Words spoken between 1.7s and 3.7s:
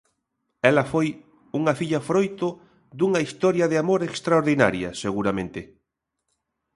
filla froito dunha historia